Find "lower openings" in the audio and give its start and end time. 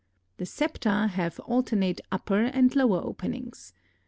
2.75-3.71